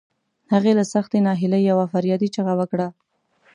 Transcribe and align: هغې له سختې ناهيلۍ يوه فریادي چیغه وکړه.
هغې 0.53 0.71
له 0.79 0.83
سختې 0.93 1.19
ناهيلۍ 1.25 1.61
يوه 1.71 1.85
فریادي 1.93 2.27
چیغه 2.35 2.53
وکړه. 2.59 2.87